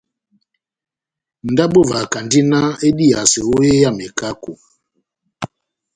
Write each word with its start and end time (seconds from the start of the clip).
Ndabo 1.51 1.77
evahakandi 1.85 2.39
náh 2.51 2.69
ediyase 2.87 3.39
ó 3.51 3.53
hé 3.63 3.71
ya 3.81 3.89
mekako. 3.97 4.53